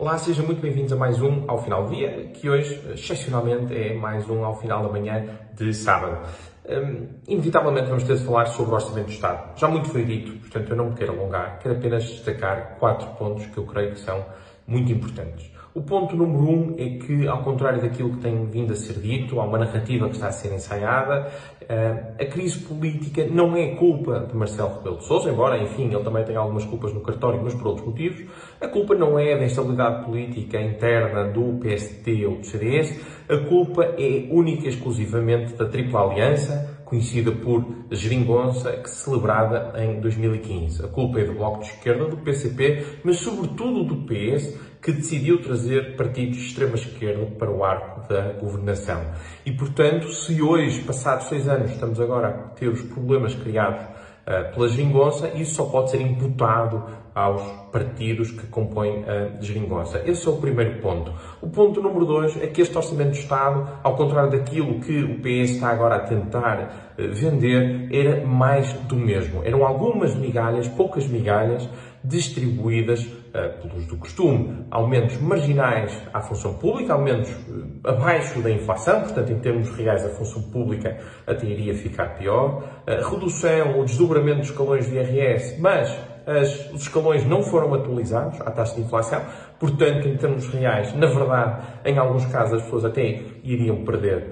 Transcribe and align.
Olá, 0.00 0.16
sejam 0.16 0.46
muito 0.46 0.62
bem-vindos 0.62 0.94
a 0.94 0.96
mais 0.96 1.20
um 1.20 1.44
ao 1.46 1.62
final 1.62 1.84
do 1.84 1.94
dia, 1.94 2.30
que 2.32 2.48
hoje, 2.48 2.80
excepcionalmente, 2.94 3.76
é 3.76 3.92
mais 3.92 4.26
um 4.30 4.42
ao 4.42 4.58
final 4.58 4.82
da 4.82 4.88
manhã 4.88 5.26
de 5.52 5.74
sábado. 5.74 6.26
Um, 6.66 7.06
inevitavelmente 7.28 7.86
vamos 7.86 8.04
ter 8.04 8.16
de 8.16 8.24
falar 8.24 8.46
sobre 8.46 8.72
o 8.72 8.74
Orçamento 8.76 9.08
do 9.08 9.12
Estado. 9.12 9.58
Já 9.58 9.68
muito 9.68 9.90
foi 9.90 10.06
dito, 10.06 10.32
portanto 10.38 10.70
eu 10.70 10.76
não 10.78 10.86
me 10.86 10.96
quero 10.96 11.12
alongar, 11.12 11.58
quero 11.58 11.74
apenas 11.74 12.04
destacar 12.04 12.78
quatro 12.78 13.08
pontos 13.18 13.44
que 13.44 13.58
eu 13.58 13.66
creio 13.66 13.92
que 13.92 14.00
são 14.00 14.24
muito 14.66 14.90
importantes. 14.90 15.50
O 15.72 15.82
ponto 15.82 16.16
número 16.16 16.50
um 16.50 16.74
é 16.78 16.98
que, 16.98 17.28
ao 17.28 17.44
contrário 17.44 17.80
daquilo 17.80 18.10
que 18.10 18.18
tem 18.18 18.44
vindo 18.46 18.72
a 18.72 18.76
ser 18.76 18.94
dito, 18.94 19.38
há 19.38 19.44
uma 19.44 19.56
narrativa 19.56 20.08
que 20.08 20.16
está 20.16 20.26
a 20.26 20.32
ser 20.32 20.52
ensaiada, 20.52 21.30
eh, 21.68 22.14
a 22.18 22.26
crise 22.26 22.58
política 22.58 23.24
não 23.30 23.56
é 23.56 23.76
culpa 23.76 24.26
de 24.28 24.36
Marcelo 24.36 24.78
Rebelo 24.78 24.96
de 24.96 25.04
Sousa, 25.04 25.30
embora, 25.30 25.62
enfim, 25.62 25.84
ele 25.84 26.02
também 26.02 26.24
tenha 26.24 26.40
algumas 26.40 26.64
culpas 26.64 26.92
no 26.92 27.00
cartório, 27.00 27.40
mas 27.40 27.54
por 27.54 27.68
outros 27.68 27.86
motivos. 27.86 28.24
A 28.60 28.66
culpa 28.66 28.96
não 28.96 29.16
é 29.16 29.38
da 29.38 29.44
instabilidade 29.44 30.04
política 30.04 30.60
interna 30.60 31.28
do 31.28 31.60
PST 31.60 32.26
ou 32.26 32.38
do 32.38 32.46
CDS, 32.46 33.00
a 33.28 33.36
culpa 33.36 33.84
é 33.96 34.26
única 34.28 34.66
e 34.66 34.70
exclusivamente 34.70 35.54
da 35.54 35.66
tripla 35.66 36.00
aliança, 36.00 36.80
conhecida 36.84 37.30
por 37.30 37.64
geringonça, 37.92 38.72
que 38.72 38.90
celebrada 38.90 39.72
em 39.80 40.00
2015. 40.00 40.84
A 40.84 40.88
culpa 40.88 41.20
é 41.20 41.24
do 41.24 41.34
Bloco 41.34 41.60
de 41.60 41.66
Esquerda, 41.66 42.06
do 42.06 42.16
PCP, 42.16 42.84
mas 43.04 43.18
sobretudo 43.18 43.84
do 43.84 44.04
PS, 44.04 44.58
que 44.82 44.92
decidiu 44.92 45.42
trazer 45.42 45.96
partidos 45.96 46.38
de 46.38 46.46
extrema-esquerda 46.46 47.26
para 47.38 47.50
o 47.50 47.62
arco 47.62 48.08
da 48.08 48.32
governação. 48.32 49.02
E, 49.44 49.52
portanto, 49.52 50.08
se 50.08 50.40
hoje, 50.40 50.82
passados 50.82 51.28
seis 51.28 51.46
anos, 51.46 51.70
estamos 51.70 52.00
agora 52.00 52.28
a 52.28 52.32
ter 52.54 52.68
os 52.68 52.82
problemas 52.82 53.34
criados 53.34 53.82
uh, 53.82 54.54
pela 54.54 54.68
geringonça, 54.68 55.28
isso 55.34 55.56
só 55.56 55.64
pode 55.66 55.90
ser 55.90 56.00
imputado 56.00 56.82
aos 57.14 57.42
partidos 57.72 58.30
que 58.30 58.46
compõem 58.46 59.04
a 59.04 59.42
geringonça. 59.42 60.00
Esse 60.06 60.26
é 60.26 60.30
o 60.30 60.36
primeiro 60.36 60.80
ponto. 60.80 61.12
O 61.42 61.48
ponto 61.48 61.82
número 61.82 62.06
dois 62.06 62.40
é 62.40 62.46
que 62.46 62.62
este 62.62 62.76
Orçamento 62.76 63.10
de 63.10 63.18
Estado, 63.18 63.68
ao 63.82 63.96
contrário 63.96 64.30
daquilo 64.30 64.80
que 64.80 65.02
o 65.02 65.18
PS 65.18 65.56
está 65.56 65.70
agora 65.70 65.96
a 65.96 66.00
tentar 66.00 66.94
uh, 66.98 67.12
vender, 67.12 67.88
era 67.92 68.24
mais 68.24 68.72
do 68.72 68.96
mesmo. 68.96 69.42
Eram 69.44 69.66
algumas 69.66 70.14
migalhas, 70.14 70.68
poucas 70.68 71.06
migalhas, 71.06 71.68
distribuídas 72.02 73.04
uh, 73.04 73.60
pelos 73.60 73.86
do 73.86 73.96
costume. 73.96 74.64
Aumentos 74.70 75.18
marginais 75.20 75.96
à 76.12 76.20
função 76.20 76.54
pública, 76.54 76.94
aumentos 76.94 77.30
uh, 77.30 77.68
abaixo 77.84 78.40
da 78.40 78.50
inflação, 78.50 79.02
portanto, 79.02 79.30
em 79.30 79.38
termos 79.38 79.68
reais, 79.70 80.04
a 80.04 80.08
função 80.10 80.42
pública 80.50 80.98
até 81.26 81.46
iria 81.46 81.74
ficar 81.74 82.16
pior. 82.16 82.62
Uh, 82.86 83.10
redução 83.10 83.76
ou 83.76 83.84
desdobramento 83.84 84.40
dos 84.40 84.50
escalões 84.50 84.88
de 84.88 84.96
IRS, 84.96 85.60
mas 85.60 85.90
as, 86.26 86.70
os 86.72 86.82
escalões 86.82 87.24
não 87.26 87.42
foram 87.42 87.74
atualizados 87.74 88.40
à 88.40 88.50
taxa 88.50 88.76
de 88.76 88.82
inflação, 88.82 89.22
portanto, 89.58 90.06
em 90.08 90.16
termos 90.16 90.48
reais, 90.48 90.94
na 90.94 91.06
verdade, 91.06 91.66
em 91.84 91.98
alguns 91.98 92.24
casos 92.26 92.54
as 92.54 92.62
pessoas 92.62 92.84
até 92.84 93.20
iriam 93.42 93.84
perder 93.84 94.26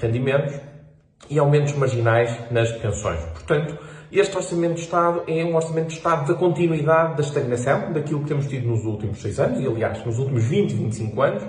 rendimentos 0.00 0.58
e 1.30 1.38
aumentos 1.38 1.74
marginais 1.74 2.36
nas 2.50 2.70
pensões. 2.72 3.20
Portanto, 3.26 3.78
este 4.10 4.34
Orçamento 4.34 4.76
de 4.76 4.80
Estado 4.80 5.22
é 5.28 5.44
um 5.44 5.54
Orçamento 5.54 5.88
de 5.88 5.94
Estado 5.94 6.28
da 6.28 6.34
continuidade 6.34 7.14
da 7.16 7.20
estagnação, 7.20 7.92
daquilo 7.92 8.20
que 8.20 8.28
temos 8.28 8.46
tido 8.46 8.66
nos 8.66 8.84
últimos 8.84 9.20
seis 9.20 9.38
anos, 9.38 9.60
e 9.60 9.66
aliás, 9.66 10.02
nos 10.04 10.18
últimos 10.18 10.44
20, 10.44 10.72
25 10.72 11.20
anos, 11.22 11.42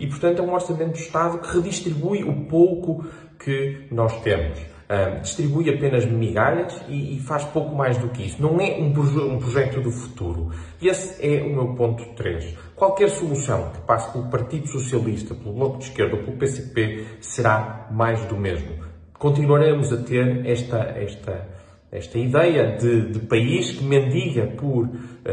e 0.00 0.06
portanto 0.06 0.40
é 0.40 0.42
um 0.42 0.54
Orçamento 0.54 0.94
de 0.94 1.00
Estado 1.00 1.38
que 1.38 1.54
redistribui 1.54 2.24
o 2.24 2.46
pouco 2.46 3.04
que 3.38 3.86
nós 3.90 4.18
temos. 4.22 4.58
Um, 4.88 5.20
distribui 5.20 5.68
apenas 5.68 6.06
migalhas 6.06 6.80
e, 6.88 7.16
e, 7.16 7.20
faz 7.20 7.42
pouco 7.44 7.74
mais 7.74 7.98
do 7.98 8.08
que 8.08 8.24
isso. 8.24 8.40
Não 8.40 8.60
é 8.60 8.78
um, 8.78 8.92
proje 8.92 9.18
um 9.18 9.36
projeto 9.36 9.80
do 9.80 9.90
futuro. 9.90 10.52
Esse 10.80 11.20
é 11.26 11.42
o 11.42 11.52
meu 11.52 11.74
ponto 11.74 12.04
3. 12.14 12.54
Qualquer 12.76 13.10
solução 13.10 13.72
que 13.72 13.80
passe 13.80 14.12
pelo 14.12 14.30
Partido 14.30 14.68
Socialista, 14.68 15.34
pelo 15.34 15.54
Bloco 15.54 15.78
de 15.78 15.84
Esquerda 15.86 16.14
ou 16.16 16.22
pelo 16.22 16.36
PCP 16.36 17.04
será 17.20 17.88
mais 17.90 18.24
do 18.26 18.36
mesmo. 18.36 18.95
Continuaremos 19.18 19.92
a 19.92 19.96
ter 19.96 20.46
esta, 20.46 20.78
esta 20.98 21.56
esta 21.90 22.18
ideia 22.18 22.76
de, 22.76 23.12
de 23.12 23.18
país 23.20 23.72
que 23.72 23.84
mendiga 23.84 24.46
por 24.46 24.84
uh, 24.84 24.90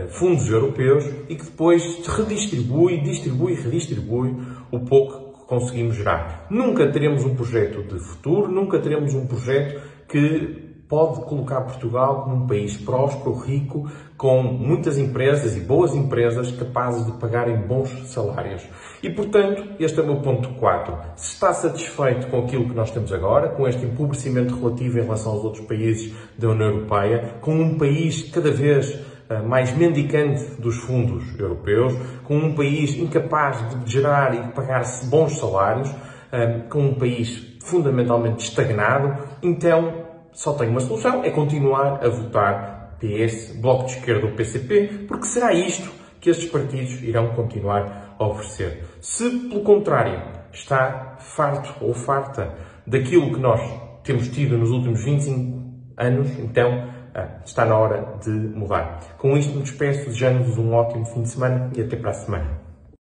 fundos 0.10 0.48
europeus 0.50 1.04
e 1.28 1.36
que 1.36 1.46
depois 1.46 1.84
redistribui, 2.08 3.02
distribui 3.02 3.56
redistribui 3.56 4.36
o 4.72 4.80
pouco 4.82 5.40
que 5.40 5.46
conseguimos 5.46 5.96
gerar. 5.96 6.48
Nunca 6.50 6.90
teremos 6.92 7.26
um 7.26 7.36
projeto 7.36 7.82
de 7.84 8.00
futuro, 8.00 8.52
nunca 8.52 8.80
teremos 8.80 9.14
um 9.14 9.26
projeto 9.26 9.82
que 10.08 10.73
pode 10.94 11.22
colocar 11.22 11.62
Portugal 11.62 12.22
como 12.22 12.44
um 12.44 12.48
país 12.48 12.78
próspero, 12.78 13.34
rico, 13.34 13.90
com 14.16 14.44
muitas 14.44 14.96
empresas 14.96 15.58
e 15.58 15.60
boas 15.60 15.96
empresas 15.96 16.52
capazes 16.52 17.04
de 17.04 17.14
pagarem 17.14 17.58
bons 17.58 17.90
salários. 18.12 18.62
E, 19.02 19.10
portanto, 19.10 19.70
este 19.80 20.00
é 20.00 20.04
o 20.04 20.06
meu 20.06 20.18
ponto 20.18 20.50
4. 20.50 20.96
Se 21.16 21.34
está 21.34 21.52
satisfeito 21.52 22.28
com 22.28 22.44
aquilo 22.44 22.70
que 22.70 22.76
nós 22.76 22.92
temos 22.92 23.12
agora, 23.12 23.50
com 23.50 23.68
este 23.68 23.84
empobrecimento 23.84 24.56
relativo 24.56 25.00
em 25.00 25.02
relação 25.02 25.32
aos 25.32 25.44
outros 25.44 25.66
países 25.66 26.14
da 26.38 26.50
União 26.50 26.68
Europeia, 26.68 27.38
com 27.42 27.56
um 27.56 27.76
país 27.76 28.30
cada 28.30 28.52
vez 28.52 28.96
eh, 29.30 29.42
mais 29.42 29.76
mendicante 29.76 30.44
dos 30.62 30.76
fundos 30.76 31.24
europeus, 31.40 31.96
com 32.24 32.38
um 32.38 32.54
país 32.54 32.96
incapaz 32.96 33.68
de 33.84 33.92
gerar 33.92 34.36
e 34.36 34.44
de 34.44 34.50
pagar 34.50 34.84
bons 35.06 35.40
salários, 35.40 35.92
eh, 36.32 36.62
com 36.70 36.82
um 36.82 36.94
país 36.94 37.58
fundamentalmente 37.64 38.44
estagnado, 38.44 39.18
então 39.42 40.13
só 40.34 40.54
tem 40.54 40.70
uma 40.70 40.80
solução, 40.80 41.24
é 41.24 41.30
continuar 41.30 42.04
a 42.04 42.10
votar 42.10 42.98
PS, 43.00 43.56
Bloco 43.58 43.86
de 43.86 43.94
Esquerda 43.94 44.26
ou 44.26 44.34
PCP, 44.34 45.06
porque 45.08 45.26
será 45.26 45.54
isto 45.54 45.92
que 46.20 46.30
estes 46.30 46.50
partidos 46.50 47.02
irão 47.04 47.30
continuar 47.36 48.16
a 48.18 48.26
oferecer. 48.26 48.84
Se, 49.02 49.30
pelo 49.50 49.62
contrário, 49.62 50.22
está 50.52 51.18
farto 51.20 51.84
ou 51.84 51.94
farta 51.94 52.56
daquilo 52.88 53.34
que 53.34 53.40
nós 53.40 53.62
temos 54.04 54.30
tido 54.30 54.58
nos 54.58 54.72
últimos 54.72 55.04
25 55.04 55.64
anos, 55.98 56.30
então 56.40 56.90
ah, 57.14 57.42
está 57.46 57.66
na 57.66 57.78
hora 57.78 58.18
de 58.24 58.30
mudar. 58.30 59.00
Com 59.18 59.38
isto 59.38 59.54
me 59.54 59.62
despeço, 59.62 60.06
desejando-vos 60.06 60.58
um 60.58 60.74
ótimo 60.74 61.06
fim 61.06 61.24
de 61.24 61.30
semana 61.30 61.72
e 61.76 61.82
até 61.82 61.96
para 61.96 62.12
a 62.12 62.14
semana. 62.14 62.63